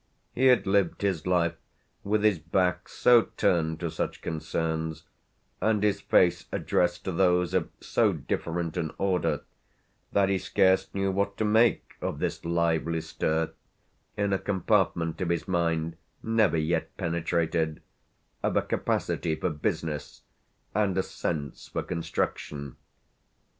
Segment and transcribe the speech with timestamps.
[0.33, 1.53] He had lived his life
[2.03, 5.03] with his back so turned to such concerns
[5.61, 9.41] and his face addressed to those of so different an order
[10.11, 13.51] that he scarce knew what to make of this lively stir,
[14.17, 17.79] in a compartment of his mind never yet penetrated,
[18.41, 20.23] of a capacity for business
[20.73, 22.75] and a sense for construction.